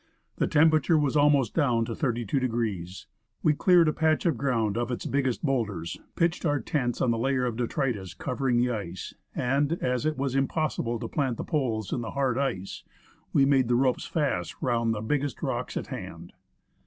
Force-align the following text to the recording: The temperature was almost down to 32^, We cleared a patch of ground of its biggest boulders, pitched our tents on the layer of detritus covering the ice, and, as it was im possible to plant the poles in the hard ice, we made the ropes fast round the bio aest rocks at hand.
The 0.37 0.47
temperature 0.47 0.97
was 0.97 1.15
almost 1.15 1.53
down 1.53 1.85
to 1.85 1.91
32^, 1.93 3.05
We 3.43 3.53
cleared 3.53 3.87
a 3.87 3.93
patch 3.93 4.25
of 4.25 4.35
ground 4.35 4.75
of 4.75 4.89
its 4.89 5.05
biggest 5.05 5.45
boulders, 5.45 5.99
pitched 6.15 6.43
our 6.43 6.59
tents 6.59 7.01
on 7.01 7.11
the 7.11 7.19
layer 7.19 7.45
of 7.45 7.55
detritus 7.55 8.15
covering 8.15 8.57
the 8.57 8.71
ice, 8.71 9.13
and, 9.35 9.73
as 9.73 10.07
it 10.07 10.17
was 10.17 10.35
im 10.35 10.47
possible 10.47 10.97
to 10.99 11.07
plant 11.07 11.37
the 11.37 11.43
poles 11.43 11.93
in 11.93 12.01
the 12.01 12.09
hard 12.17 12.39
ice, 12.39 12.83
we 13.31 13.45
made 13.45 13.67
the 13.67 13.75
ropes 13.75 14.05
fast 14.07 14.55
round 14.59 14.91
the 14.95 15.01
bio 15.01 15.19
aest 15.19 15.43
rocks 15.43 15.77
at 15.77 15.85
hand. 15.93 16.33